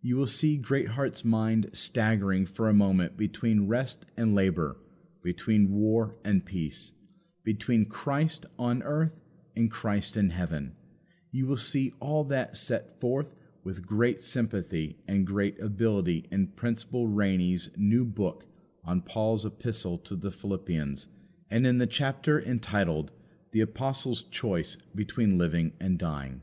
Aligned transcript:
You 0.00 0.16
will 0.16 0.24
see 0.26 0.56
Greatheart's 0.56 1.22
mind 1.22 1.68
staggering 1.74 2.46
for 2.46 2.66
a 2.66 2.72
moment 2.72 3.14
between 3.18 3.66
rest 3.66 4.06
and 4.16 4.34
labour, 4.34 4.78
between 5.22 5.70
war 5.74 6.16
and 6.24 6.42
peace, 6.42 6.94
between 7.44 7.84
"Christ" 7.84 8.46
on 8.58 8.82
earth 8.82 9.20
and 9.54 9.70
"Christ" 9.70 10.16
in 10.16 10.30
heaven 10.30 10.76
you 11.30 11.44
will 11.44 11.58
see 11.58 11.92
all 12.00 12.24
that 12.24 12.56
set 12.56 12.98
forth 13.02 13.34
with 13.64 13.86
great 13.86 14.22
sympathy 14.22 14.96
and 15.06 15.26
great 15.26 15.60
ability 15.60 16.26
in 16.30 16.46
Principal 16.52 17.06
Rainy's 17.06 17.68
new 17.76 18.06
book 18.06 18.46
on 18.82 19.02
Paul's 19.02 19.44
Epistle 19.44 19.98
to 19.98 20.16
the 20.16 20.30
Philippians, 20.30 21.06
and 21.50 21.66
in 21.66 21.76
the 21.76 21.86
chapter 21.86 22.40
entitled, 22.40 23.12
The 23.52 23.60
Apostle's 23.60 24.22
Choice 24.22 24.78
between 24.94 25.36
Living 25.36 25.72
and 25.78 25.98
Dying. 25.98 26.40